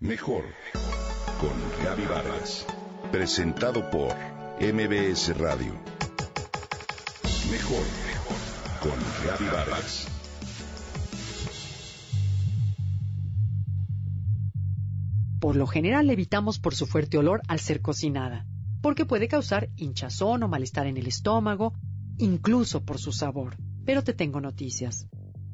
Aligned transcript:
Mejor 0.00 0.44
con 1.40 1.82
Gaby 1.82 2.04
Vargas. 2.04 2.66
Presentado 3.10 3.90
por 3.90 4.14
MBS 4.60 5.34
Radio. 5.38 5.72
Mejor 7.50 7.82
con 8.82 8.92
Gaby 9.26 9.46
Vargas. 9.50 10.06
Por 15.40 15.56
lo 15.56 15.66
general 15.66 16.10
evitamos 16.10 16.58
por 16.58 16.74
su 16.74 16.86
fuerte 16.86 17.16
olor 17.16 17.40
al 17.48 17.58
ser 17.58 17.80
cocinada, 17.80 18.44
porque 18.82 19.06
puede 19.06 19.28
causar 19.28 19.70
hinchazón 19.76 20.42
o 20.42 20.48
malestar 20.48 20.86
en 20.88 20.98
el 20.98 21.06
estómago, 21.06 21.72
incluso 22.18 22.84
por 22.84 22.98
su 22.98 23.12
sabor. 23.12 23.56
Pero 23.86 24.04
te 24.04 24.12
tengo 24.12 24.42
noticias. 24.42 25.08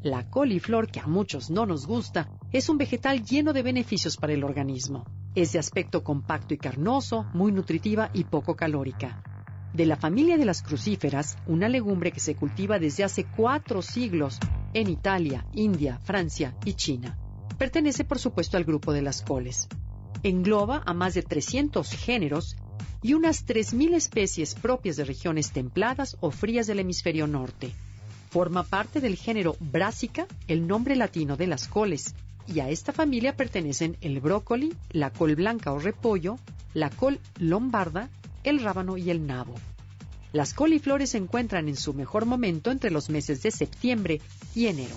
La 0.00 0.30
coliflor, 0.30 0.92
que 0.92 1.00
a 1.00 1.08
muchos 1.08 1.50
no 1.50 1.66
nos 1.66 1.88
gusta, 1.88 2.37
es 2.50 2.70
un 2.70 2.78
vegetal 2.78 3.22
lleno 3.22 3.52
de 3.52 3.62
beneficios 3.62 4.16
para 4.16 4.32
el 4.32 4.42
organismo. 4.42 5.04
Es 5.34 5.52
de 5.52 5.58
aspecto 5.58 6.02
compacto 6.02 6.54
y 6.54 6.58
carnoso, 6.58 7.26
muy 7.34 7.52
nutritiva 7.52 8.10
y 8.14 8.24
poco 8.24 8.56
calórica. 8.56 9.22
De 9.74 9.84
la 9.84 9.96
familia 9.96 10.38
de 10.38 10.46
las 10.46 10.62
crucíferas, 10.62 11.36
una 11.46 11.68
legumbre 11.68 12.10
que 12.10 12.20
se 12.20 12.34
cultiva 12.34 12.78
desde 12.78 13.04
hace 13.04 13.24
cuatro 13.24 13.82
siglos 13.82 14.38
en 14.72 14.88
Italia, 14.88 15.46
India, 15.52 15.98
Francia 15.98 16.56
y 16.64 16.72
China. 16.72 17.18
Pertenece, 17.58 18.04
por 18.04 18.18
supuesto, 18.18 18.56
al 18.56 18.64
grupo 18.64 18.94
de 18.94 19.02
las 19.02 19.20
coles. 19.20 19.68
Engloba 20.22 20.82
a 20.86 20.94
más 20.94 21.12
de 21.12 21.22
300 21.22 21.92
géneros 21.92 22.56
y 23.02 23.12
unas 23.12 23.46
3.000 23.46 23.94
especies 23.94 24.54
propias 24.54 24.96
de 24.96 25.04
regiones 25.04 25.52
templadas 25.52 26.16
o 26.20 26.30
frías 26.30 26.66
del 26.66 26.80
hemisferio 26.80 27.26
norte. 27.26 27.72
Forma 28.30 28.62
parte 28.62 29.00
del 29.00 29.16
género 29.16 29.56
Brassica, 29.60 30.26
el 30.48 30.66
nombre 30.66 30.96
latino 30.96 31.36
de 31.36 31.46
las 31.46 31.68
coles, 31.68 32.14
y 32.52 32.60
a 32.60 32.70
esta 32.70 32.92
familia 32.92 33.36
pertenecen 33.36 33.96
el 34.00 34.20
brócoli, 34.20 34.74
la 34.90 35.10
col 35.10 35.36
blanca 35.36 35.72
o 35.72 35.78
repollo, 35.78 36.38
la 36.74 36.90
col 36.90 37.20
lombarda, 37.38 38.08
el 38.44 38.60
rábano 38.60 38.96
y 38.96 39.10
el 39.10 39.26
nabo. 39.26 39.54
Las 40.32 40.54
coliflores 40.54 41.10
se 41.10 41.18
encuentran 41.18 41.68
en 41.68 41.76
su 41.76 41.94
mejor 41.94 42.26
momento 42.26 42.70
entre 42.70 42.90
los 42.90 43.10
meses 43.10 43.42
de 43.42 43.50
septiembre 43.50 44.20
y 44.54 44.66
enero. 44.66 44.96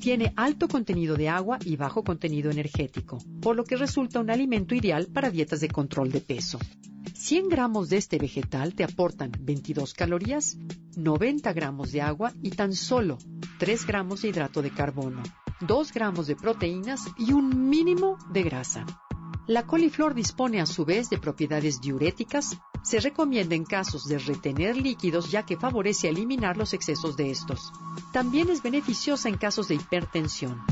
Tiene 0.00 0.32
alto 0.36 0.68
contenido 0.68 1.16
de 1.16 1.28
agua 1.28 1.58
y 1.64 1.76
bajo 1.76 2.04
contenido 2.04 2.50
energético, 2.50 3.18
por 3.40 3.56
lo 3.56 3.64
que 3.64 3.76
resulta 3.76 4.20
un 4.20 4.30
alimento 4.30 4.74
ideal 4.74 5.06
para 5.06 5.30
dietas 5.30 5.60
de 5.60 5.68
control 5.68 6.12
de 6.12 6.20
peso. 6.20 6.58
100 7.14 7.48
gramos 7.48 7.88
de 7.88 7.96
este 7.96 8.18
vegetal 8.18 8.74
te 8.74 8.84
aportan 8.84 9.32
22 9.40 9.92
calorías, 9.94 10.56
90 10.96 11.52
gramos 11.52 11.90
de 11.92 12.00
agua 12.00 12.32
y 12.42 12.50
tan 12.50 12.74
solo 12.74 13.18
3 13.58 13.86
gramos 13.86 14.22
de 14.22 14.28
hidrato 14.28 14.62
de 14.62 14.70
carbono, 14.70 15.22
2 15.60 15.92
gramos 15.92 16.26
de 16.26 16.36
proteínas 16.36 17.02
y 17.16 17.32
un 17.32 17.68
mínimo 17.68 18.16
de 18.30 18.42
grasa. 18.44 18.86
La 19.48 19.66
coliflor 19.66 20.14
dispone 20.14 20.60
a 20.60 20.66
su 20.66 20.84
vez 20.84 21.10
de 21.10 21.18
propiedades 21.18 21.80
diuréticas. 21.80 22.58
Se 22.82 23.00
recomienda 23.00 23.54
en 23.54 23.64
casos 23.64 24.06
de 24.06 24.18
retener 24.18 24.76
líquidos 24.76 25.30
ya 25.30 25.44
que 25.44 25.56
favorece 25.56 26.08
eliminar 26.08 26.56
los 26.56 26.74
excesos 26.74 27.16
de 27.16 27.30
estos. 27.30 27.72
También 28.12 28.50
es 28.50 28.62
beneficiosa 28.62 29.28
en 29.28 29.36
casos 29.36 29.68
de 29.68 29.74
hipertensión. 29.76 30.62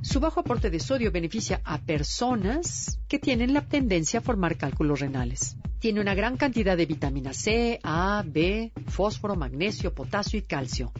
Su 0.00 0.20
bajo 0.20 0.40
aporte 0.40 0.70
de 0.70 0.80
sodio 0.80 1.12
beneficia 1.12 1.60
a 1.64 1.78
personas 1.78 3.00
que 3.08 3.18
tienen 3.18 3.52
la 3.52 3.66
tendencia 3.66 4.20
a 4.20 4.22
formar 4.22 4.56
cálculos 4.56 5.00
renales. 5.00 5.56
Tiene 5.80 6.00
una 6.00 6.14
gran 6.14 6.36
cantidad 6.36 6.76
de 6.76 6.86
vitamina 6.86 7.34
C, 7.34 7.78
A, 7.82 8.22
B, 8.24 8.72
fósforo, 8.86 9.36
magnesio, 9.36 9.94
potasio 9.94 10.38
y 10.38 10.42
calcio. 10.42 10.92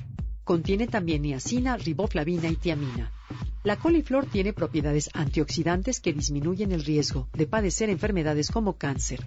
Contiene 0.48 0.86
también 0.86 1.20
niacina, 1.20 1.76
riboflavina 1.76 2.48
y 2.48 2.56
tiamina. 2.56 3.12
La 3.64 3.76
coliflor 3.76 4.24
tiene 4.24 4.54
propiedades 4.54 5.10
antioxidantes 5.12 6.00
que 6.00 6.14
disminuyen 6.14 6.72
el 6.72 6.86
riesgo 6.86 7.28
de 7.34 7.46
padecer 7.46 7.90
enfermedades 7.90 8.50
como 8.50 8.78
cáncer. 8.78 9.26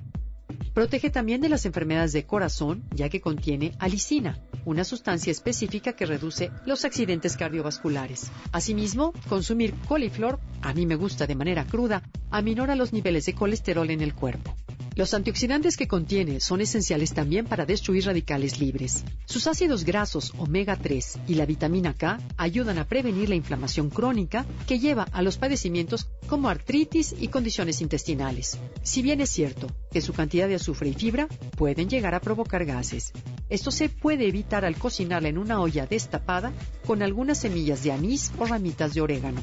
Protege 0.74 1.12
también 1.12 1.40
de 1.40 1.50
las 1.50 1.68
enfermedades 1.68 2.12
de 2.14 2.26
corazón, 2.26 2.86
ya 2.96 3.08
que 3.10 3.22
contiene 3.22 3.76
alicina, 3.78 4.40
una 4.66 4.84
sustancia 4.84 5.30
específica 5.30 5.94
que 5.94 6.08
reduce 6.08 6.50
los 6.66 6.86
accidentes 6.86 7.38
cardiovasculares. 7.38 8.32
Asimismo, 8.52 9.14
consumir 9.30 9.76
coliflor, 9.88 10.40
a 10.64 10.74
mí 10.74 10.88
me 10.88 10.96
gusta 10.96 11.28
de 11.28 11.36
manera 11.36 11.68
cruda, 11.68 12.02
aminora 12.32 12.76
los 12.76 12.94
niveles 12.94 13.28
de 13.28 13.36
colesterol 13.36 13.92
en 13.92 14.02
el 14.02 14.16
cuerpo. 14.16 14.56
Los 14.94 15.14
antioxidantes 15.14 15.78
que 15.78 15.88
contiene 15.88 16.42
son 16.42 16.60
esenciales 16.60 17.14
también 17.14 17.46
para 17.46 17.66
destruir 17.66 18.06
radicales 18.06 18.60
libres. 18.60 19.06
Sus 19.24 19.48
ácidos 19.48 19.86
grasos 19.86 20.34
omega 20.38 20.76
3 20.76 21.20
y 21.30 21.36
la 21.36 21.46
vitamina 21.46 21.94
K 21.94 22.20
ayudan 22.36 22.78
a 22.78 22.86
prevenir 22.86 23.30
la 23.30 23.36
inflamación 23.36 23.90
crónica 23.90 24.46
que 24.68 24.80
lleva 24.80 25.04
a 25.14 25.22
los 25.22 25.38
padecimientos 25.38 26.10
como 26.28 26.50
artritis 26.50 27.16
y 27.18 27.30
condiciones 27.30 27.80
intestinales. 27.80 28.58
Si 28.84 29.02
bien 29.02 29.22
es 29.22 29.30
cierto 29.30 29.68
que 29.94 30.02
su 30.02 30.12
cantidad 30.12 30.50
de 30.50 30.56
azufre 30.56 30.90
y 30.90 30.94
fibra 30.94 31.30
pueden 31.56 31.88
llegar 31.88 32.14
a 32.14 32.20
provocar 32.20 32.66
gases, 32.66 33.14
esto 33.48 33.72
se 33.72 33.88
puede 33.88 34.28
evitar 34.28 34.66
al 34.66 34.76
cocinarla 34.76 35.30
en 35.30 35.38
una 35.38 35.62
olla 35.62 35.86
destapada 35.86 36.52
con 36.86 37.02
algunas 37.02 37.38
semillas 37.38 37.82
de 37.84 37.94
anís 37.94 38.30
o 38.38 38.46
ramitas 38.46 38.94
de 38.94 39.00
orégano. 39.00 39.42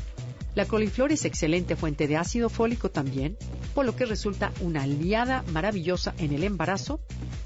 La 0.58 0.66
coliflor 0.66 1.12
es 1.12 1.24
excelente 1.24 1.76
fuente 1.76 2.08
de 2.08 2.16
ácido 2.16 2.48
fólico 2.48 2.90
también, 2.90 3.36
por 3.76 3.86
lo 3.86 3.94
que 3.94 4.06
resulta 4.06 4.52
una 4.60 4.82
aliada 4.82 5.44
maravillosa 5.52 6.16
en 6.18 6.32
el 6.32 6.42
embarazo, 6.42 6.98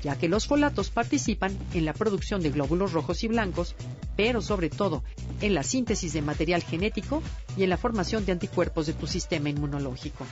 ya 0.02 0.16
que 0.16 0.30
los 0.30 0.46
folatos 0.46 0.88
participan 0.88 1.54
en 1.74 1.84
la 1.84 1.92
producción 1.92 2.40
de 2.40 2.48
glóbulos 2.48 2.94
rojos 2.94 3.22
y 3.22 3.28
blancos, 3.28 3.74
pero 4.16 4.40
sobre 4.40 4.70
todo 4.70 5.04
en 5.42 5.52
la 5.52 5.62
síntesis 5.62 6.14
de 6.14 6.22
material 6.22 6.62
genético 6.62 7.22
y 7.54 7.64
en 7.64 7.68
la 7.68 7.76
formación 7.76 8.24
de 8.24 8.32
anticuerpos 8.32 8.86
de 8.86 8.94
tu 8.94 9.06
sistema 9.06 9.50
inmunológico. 9.50 10.24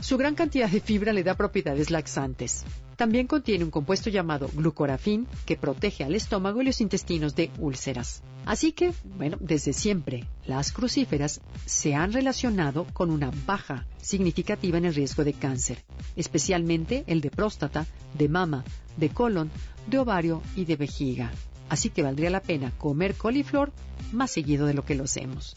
Su 0.00 0.18
gran 0.18 0.34
cantidad 0.34 0.68
de 0.68 0.80
fibra 0.80 1.12
le 1.12 1.24
da 1.24 1.34
propiedades 1.34 1.90
laxantes. 1.90 2.64
También 2.96 3.26
contiene 3.26 3.64
un 3.64 3.70
compuesto 3.70 4.08
llamado 4.10 4.48
glucorafin 4.54 5.26
que 5.44 5.56
protege 5.56 6.04
al 6.04 6.14
estómago 6.14 6.62
y 6.62 6.66
los 6.66 6.80
intestinos 6.80 7.34
de 7.34 7.50
úlceras. 7.58 8.22
Así 8.44 8.72
que, 8.72 8.92
bueno, 9.16 9.36
desde 9.40 9.72
siempre, 9.72 10.24
las 10.46 10.72
crucíferas 10.72 11.40
se 11.64 11.94
han 11.94 12.12
relacionado 12.12 12.86
con 12.92 13.10
una 13.10 13.30
baja 13.46 13.86
significativa 14.00 14.78
en 14.78 14.84
el 14.84 14.94
riesgo 14.94 15.24
de 15.24 15.32
cáncer, 15.32 15.82
especialmente 16.14 17.04
el 17.06 17.20
de 17.20 17.30
próstata, 17.30 17.86
de 18.14 18.28
mama, 18.28 18.64
de 18.96 19.08
colon, 19.08 19.50
de 19.88 19.98
ovario 19.98 20.42
y 20.54 20.64
de 20.64 20.76
vejiga. 20.76 21.32
Así 21.68 21.90
que 21.90 22.02
valdría 22.02 22.30
la 22.30 22.40
pena 22.40 22.70
comer 22.78 23.14
coliflor 23.14 23.72
más 24.12 24.30
seguido 24.30 24.66
de 24.66 24.74
lo 24.74 24.84
que 24.84 24.94
lo 24.94 25.04
hacemos. 25.04 25.56